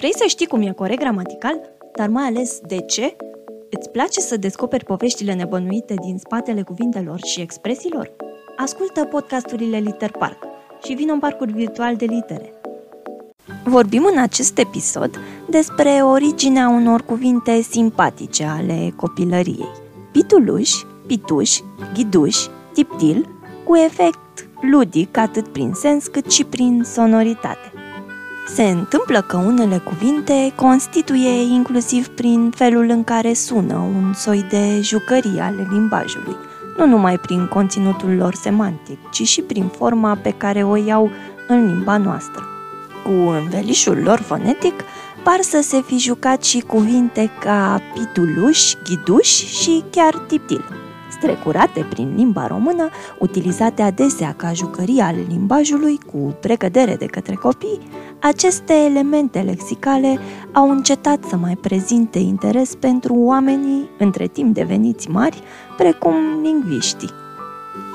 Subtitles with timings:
[0.00, 1.60] Vrei să știi cum e corect gramatical,
[1.96, 3.16] dar mai ales de ce?
[3.70, 8.10] Îți place să descoperi poveștile nebănuite din spatele cuvintelor și expresiilor?
[8.56, 10.44] Ascultă podcasturile Liter Park
[10.84, 12.52] și vină în parcul virtual de litere.
[13.64, 15.18] Vorbim în acest episod
[15.48, 19.68] despre originea unor cuvinte simpatice ale copilăriei.
[20.12, 20.70] Pituluș,
[21.06, 21.58] pituș,
[21.94, 22.36] ghiduș,
[22.72, 23.28] tiptil,
[23.64, 27.69] cu efect ludic atât prin sens cât și prin sonoritate.
[28.46, 34.80] Se întâmplă că unele cuvinte constituie inclusiv prin felul în care sună un soi de
[34.80, 36.36] jucării ale limbajului,
[36.76, 41.10] nu numai prin conținutul lor semantic, ci și prin forma pe care o iau
[41.48, 42.44] în limba noastră.
[43.04, 44.74] Cu învelișul lor fonetic,
[45.22, 50.64] par să se fi jucat și cuvinte ca pituluș, ghiduș și chiar tiptil
[51.10, 52.88] strecurate prin limba română,
[53.18, 57.80] utilizate adesea ca jucării ale limbajului cu precădere de către copii,
[58.20, 60.18] aceste elemente lexicale
[60.52, 65.42] au încetat să mai prezinte interes pentru oamenii între timp deveniți mari,
[65.76, 67.10] precum lingviștii.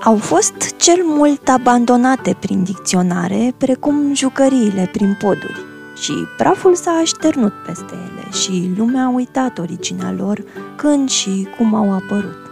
[0.04, 5.66] Au fost cel mult abandonate prin dicționare, precum jucăriile prin poduri,
[6.02, 10.44] și praful s-a așternut peste ele și lumea a uitat originea lor,
[10.76, 12.45] când și cum au apărut.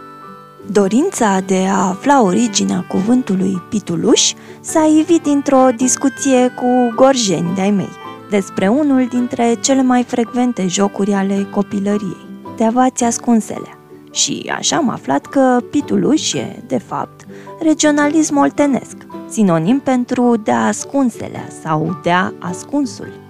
[0.72, 8.02] Dorința de a afla originea cuvântului pituluș s-a ivit dintr-o discuție cu gorjeni de-ai mei
[8.30, 12.26] despre unul dintre cele mai frecvente jocuri ale copilăriei,
[12.56, 13.78] teavați ascunselea.
[14.10, 17.26] Și așa am aflat că pituluș e, de fapt,
[17.60, 18.96] regionalism oltenesc,
[19.28, 23.23] sinonim pentru de-a ascunselea sau de-a ascunsul.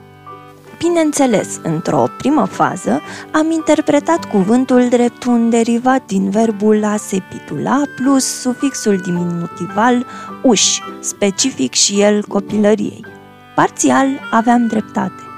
[0.78, 7.82] Bineînțeles, într-o primă fază, am interpretat cuvântul drept un derivat din verbul a se pitula
[7.96, 10.06] plus sufixul diminutival
[10.42, 13.04] uș, specific și el copilăriei.
[13.54, 15.33] Parțial aveam dreptate.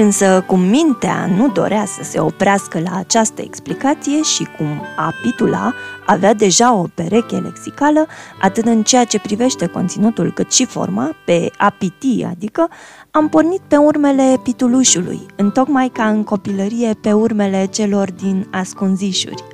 [0.00, 5.74] Însă, cum mintea nu dorea să se oprească la această explicație și cum a pitula
[6.06, 8.06] avea deja o pereche lexicală,
[8.40, 12.68] atât în ceea ce privește conținutul cât și forma, pe apiti, adică
[13.10, 19.44] am pornit pe urmele pitulușului, întocmai ca în copilărie pe urmele celor din ascunzișuri.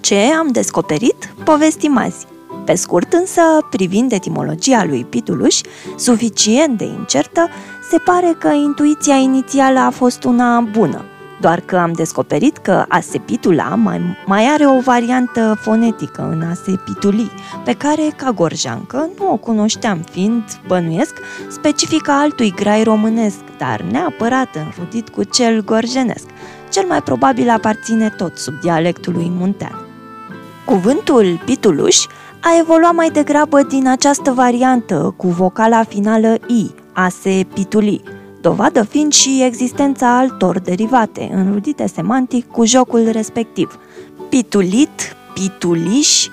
[0.00, 1.34] Ce am descoperit?
[1.44, 2.26] Povestim azi.
[2.64, 5.60] Pe scurt însă, privind etimologia lui pituluș,
[5.96, 7.48] suficient de incertă,
[7.90, 11.04] se pare că intuiția inițială a fost una bună,
[11.40, 17.30] doar că am descoperit că asepitula mai, mai are o variantă fonetică în asepituli,
[17.64, 21.14] pe care, ca gorjancă, nu o cunoșteam, fiind, bănuiesc,
[21.48, 26.26] specifică altui grai românesc, dar neapărat înrudit cu cel gorjenesc.
[26.70, 29.86] Cel mai probabil aparține tot sub dialectul lui muntean.
[30.64, 32.06] Cuvântul pituluș
[32.40, 38.02] a evoluat mai degrabă din această variantă cu vocala finală I, a se pituli,
[38.40, 43.78] dovadă fiind și existența altor derivate înrudite semantic cu jocul respectiv.
[44.28, 46.26] Pitulit, pituliș,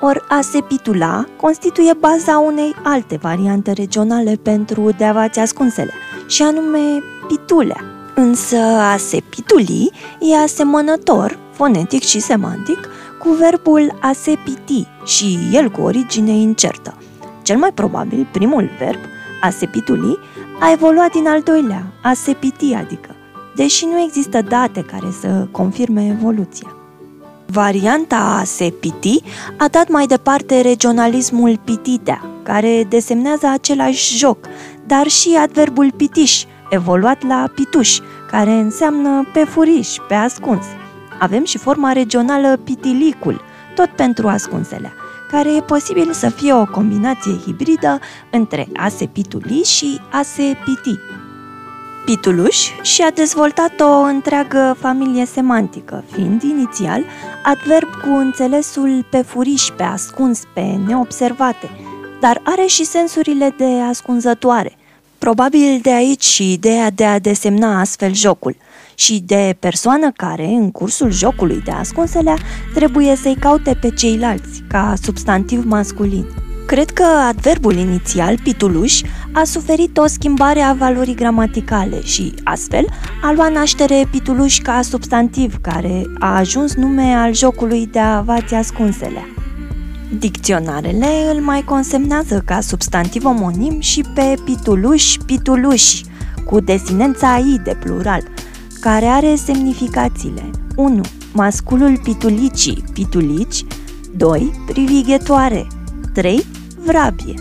[0.00, 5.92] ori a se pitula constituie baza unei alte variante regionale pentru deavați ascunsele,
[6.26, 7.84] și anume pitulea.
[8.14, 8.56] Însă
[8.92, 9.90] a se pituli
[10.20, 12.88] e asemănător, fonetic și semantic,
[13.18, 16.94] cu verbul a se piti și el cu origine incertă.
[17.42, 18.98] Cel mai probabil, primul verb,
[19.42, 20.18] a se pituli,
[20.60, 23.16] a evoluat din al doilea, a se piti, adică,
[23.54, 26.76] deși nu există date care să confirme evoluția.
[27.46, 29.22] Varianta a se piti
[29.58, 34.38] a dat mai departe regionalismul pititea, care desemnează același joc,
[34.86, 37.98] dar și adverbul pitiș, evoluat la pituș,
[38.30, 40.64] care înseamnă pe furiș, pe ascuns.
[41.18, 43.40] Avem și forma regională pitilicul,
[43.74, 44.92] tot pentru ascunselea,
[45.32, 47.98] care e posibil să fie o combinație hibridă
[48.30, 50.98] între asepituli și asepiti.
[52.04, 57.04] Pituluș și-a dezvoltat o întreagă familie semantică, fiind inițial
[57.42, 61.70] adverb cu înțelesul pe furiș, pe ascuns, pe neobservate,
[62.20, 64.76] dar are și sensurile de ascunzătoare.
[65.22, 68.56] Probabil de aici și ideea de a desemna astfel jocul–
[68.94, 72.36] și de persoană care, în cursul jocului de ascunselea,
[72.74, 76.26] trebuie să-i caute pe ceilalți, ca substantiv masculin.
[76.66, 79.02] Cred că adverbul inițial, pituluș,
[79.32, 82.84] a suferit o schimbare a valorii gramaticale și, astfel,
[83.22, 88.54] a luat naștere pituluș ca substantiv, care a ajuns nume al jocului de a avați
[88.54, 89.41] ascunselea.
[90.18, 96.04] Dicționarele îl mai consemnează ca substantiv omonim și pe pituluș, pituluși,
[96.46, 98.22] cu desinența i de plural–
[98.82, 101.00] care are semnificațiile 1.
[101.32, 103.64] Masculul pitulicii, pitulici
[104.16, 104.52] 2.
[104.66, 105.66] Privighetoare
[106.14, 106.46] 3.
[106.84, 107.34] Vrabie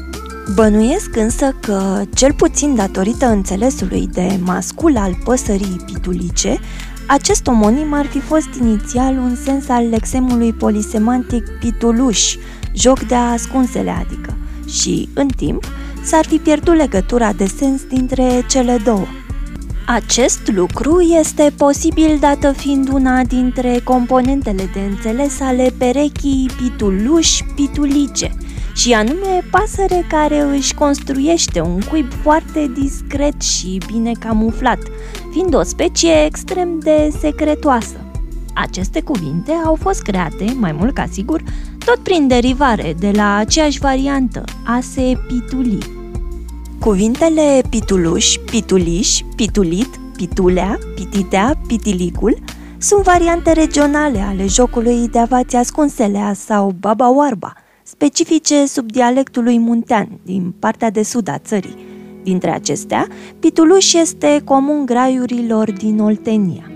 [0.56, 6.60] Bănuiesc însă că, cel puțin datorită înțelesului de mascul al păsării pitulice,
[7.08, 12.36] acest omonim ar fi fost inițial un sens al lexemului polisemantic pituluș,
[12.74, 14.38] joc de ascunsele adică,
[14.68, 15.64] și, în timp,
[16.04, 19.06] s-ar fi pierdut legătura de sens dintre cele două.
[19.86, 28.32] Acest lucru este posibil dată fiind una dintre componentele de înțeles ale perechii pituluș-pitulice,
[28.76, 34.80] și anume pasăre care își construiește un cuib foarte discret și bine camuflat,
[35.32, 38.06] fiind o specie extrem de secretoasă.
[38.54, 41.42] Aceste cuvinte au fost create, mai mult ca sigur,
[41.86, 45.78] tot prin derivare de la aceeași variantă, a se pituli.
[46.80, 52.38] Cuvintele pituluș, pituliș, pitulit, pitulea, pititea, pitilicul
[52.78, 60.54] sunt variante regionale ale jocului de avați ascunselea sau baba oarba, specifice subdialectului muntean din
[60.60, 61.78] partea de sud a țării.
[62.24, 63.08] Dintre acestea,
[63.40, 66.71] pituluș este comun graiurilor din Oltenia.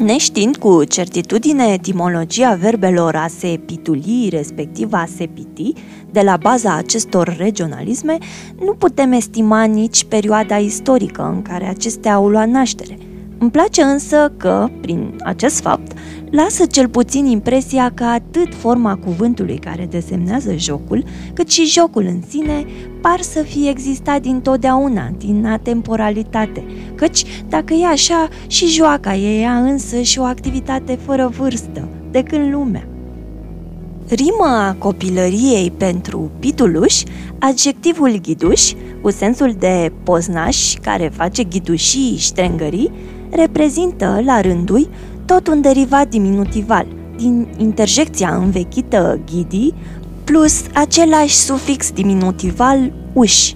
[0.00, 5.72] Neștiind cu certitudine etimologia verbelor a se pituli, respectiv a se piti,
[6.10, 8.18] de la baza acestor regionalisme,
[8.64, 12.98] nu putem estima nici perioada istorică în care acestea au luat naștere.
[13.42, 15.92] Îmi place însă că, prin acest fapt,
[16.30, 21.04] lasă cel puțin impresia că atât forma cuvântului care desemnează jocul,
[21.34, 22.64] cât și jocul în sine
[23.00, 26.64] par să fie existat dintotdeauna, din atemporalitate,
[26.94, 32.22] căci, dacă e așa, și joaca e ea însă și o activitate fără vârstă, de
[32.22, 32.88] când lumea.
[34.08, 37.02] Rima copilăriei pentru pituluș,
[37.38, 38.72] adjectivul ghiduș,
[39.02, 42.90] cu sensul de poznaș care face ghidușii ștrengării,
[43.30, 44.88] reprezintă, la rândul,
[45.24, 46.86] tot un derivat diminutival,
[47.16, 49.74] din interjecția învechită ghidi,
[50.24, 53.52] plus același sufix diminutival uș.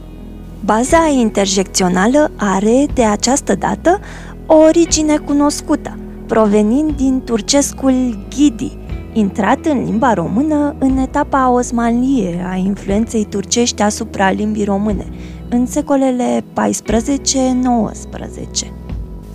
[0.65, 4.00] Baza interjecțională are, de această dată,
[4.47, 8.77] o origine cunoscută, provenind din turcescul ghidi,
[9.12, 15.06] intrat în limba română în etapa osmanlie a influenței turcești asupra limbii române,
[15.49, 16.44] în secolele 14-19.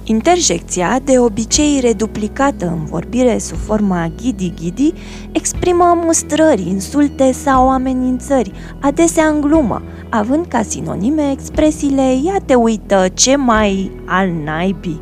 [0.09, 4.93] Interjecția, de obicei reduplicată în vorbire sub forma ghidi-ghidi,
[5.31, 8.51] exprimă mustrări, insulte sau amenințări,
[8.81, 14.99] adesea în glumă, având ca sinonime expresiile ia te uită, ce mai al naibii.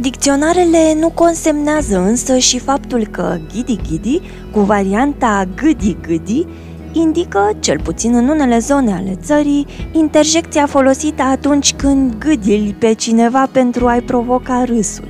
[0.00, 4.20] Dicționarele nu consemnează însă și faptul că ghidi-ghidi,
[4.52, 6.46] cu varianta gâdi-gâdi,
[6.94, 13.48] indică, cel puțin în unele zone ale țării, interjecția folosită atunci când gâdili pe cineva
[13.52, 15.08] pentru a-i provoca râsul.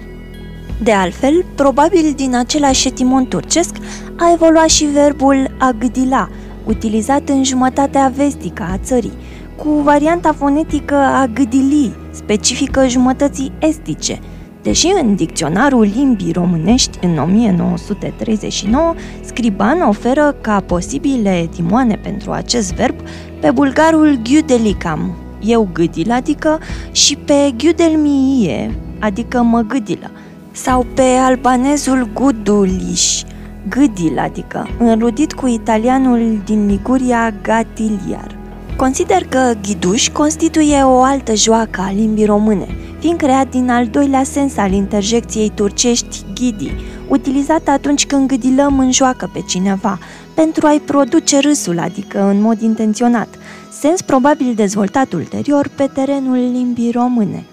[0.82, 3.75] De altfel, probabil din același șetimon turcesc,
[4.16, 6.28] a evoluat și verbul a gâdila,
[6.64, 9.19] utilizat în jumătatea vestică a țării,
[9.56, 14.19] cu varianta fonetică a gâdili, specifică jumătății estice–
[14.64, 22.94] Deși în dicționarul limbii românești în 1939, Scriban oferă ca posibile etimoane pentru acest verb
[23.40, 26.58] pe bulgarul ghiudelicam, eu gâdil, adică
[26.93, 30.11] și pe ghiudelmiie, adică mă gâdilă,
[30.52, 33.22] sau pe albanezul guduliș,
[33.69, 38.33] gâdil, adică înrudit cu italianul din Liguria gatiliar.
[38.76, 42.66] Consider că ghiduș constituie o altă joacă a limbii române–
[43.04, 46.72] fiind creat din al doilea sens al interjecției turcești ghidi,
[47.08, 49.98] utilizat atunci când gâdilăm în joacă pe cineva,
[50.34, 53.28] pentru a-i produce râsul, adică în mod intenționat,
[53.70, 57.44] sens probabil dezvoltat ulterior pe terenul limbii române.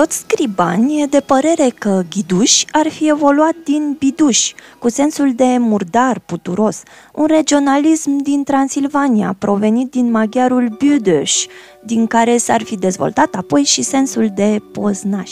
[0.00, 5.56] Tot scribani e de părere că ghiduș ar fi evoluat din biduș, cu sensul de
[5.58, 6.82] murdar, puturos,
[7.14, 11.46] un regionalism din Transilvania, provenit din maghiarul büdös,
[11.84, 15.30] din care s-ar fi dezvoltat apoi și sensul de poznaș.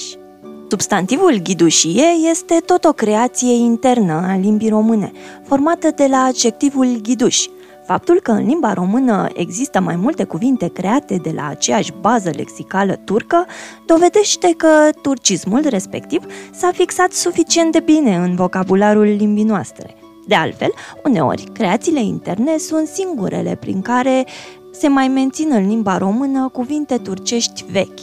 [0.71, 5.13] Substantivul ghidușie este tot o creație internă a limbii române,
[5.47, 7.47] formată de la adjectivul ghiduș,
[7.89, 13.01] Faptul că în limba română există mai multe cuvinte create de la aceeași bază lexicală
[13.05, 13.47] turcă
[13.87, 14.69] dovedește că
[15.03, 19.95] turcismul respectiv s-a fixat suficient de bine în vocabularul limbii noastre.
[20.27, 20.73] De altfel,
[21.05, 24.27] uneori, creațiile interne sunt singurele prin care
[24.73, 28.01] se mai mențin în limba română cuvinte turcești vechi.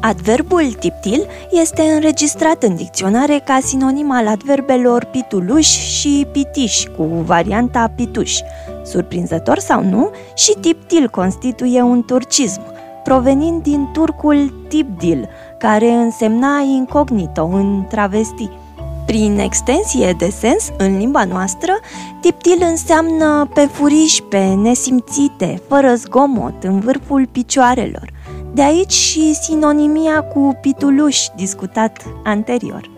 [0.00, 7.92] Adverbul tiptil este înregistrat în dicționare ca sinonim al adverbelor pituluș și pitiș, cu varianta
[7.96, 8.38] pituș.
[8.94, 12.60] Surprinzător sau nu, și tiptil constituie un turcism,
[13.04, 18.48] provenind din turcul tipdil, care însemna incognito în travesti.
[19.06, 21.72] Prin extensie de sens, în limba noastră,
[22.20, 28.12] tiptil înseamnă pe furiș, pe nesimțite, fără zgomot, în vârful picioarelor.
[28.52, 32.93] De aici și sinonimia cu pituluș discutat anterior.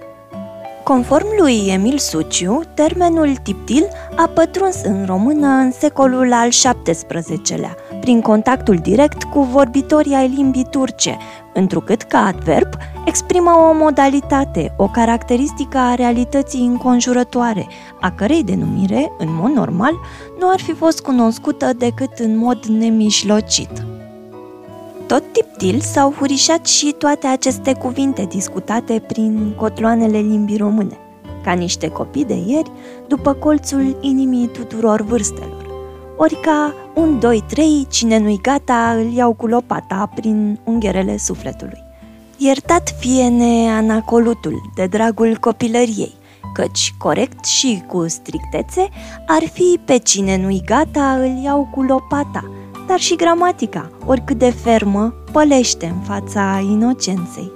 [0.93, 8.21] Conform lui Emil Suciu, termenul tiptil a pătruns în română în secolul al XVII-lea, prin
[8.21, 11.17] contactul direct cu vorbitorii ai limbii turce,
[11.55, 12.69] întrucât ca adverb
[13.05, 17.67] exprimă o modalitate, o caracteristică a realității înconjurătoare,
[18.01, 19.93] a cărei denumire, în mod normal,
[20.39, 23.96] nu ar fi fost cunoscută decât în mod nemișlocit.
[25.07, 30.99] Tot tiptil s-au furișat și toate aceste cuvinte discutate prin cotloanele limbii române,
[31.45, 32.71] ca niște copii de ieri,
[33.09, 35.67] după colțul inimii tuturor vârstelor.
[36.17, 41.83] Ori ca un, doi, trei, cine nu-i gata, îl iau cu lopata prin ungherele sufletului.
[42.37, 46.15] Iertat fie-ne anacolutul de dragul copilăriei,
[46.55, 48.89] căci corect și cu strictețe
[49.27, 52.51] ar fi pe cine nu-i gata, îl iau cu lopata–
[52.87, 57.51] dar și gramatica, oricât de fermă, pălește în fața inocenței.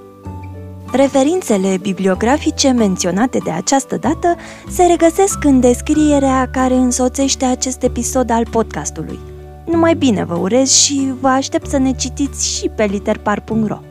[0.91, 4.35] Referințele bibliografice menționate de această dată
[4.69, 9.19] se regăsesc în descrierea care însoțește acest episod al podcastului.
[9.65, 13.90] Numai bine vă urez și vă aștept să ne citiți și pe literpar.ro.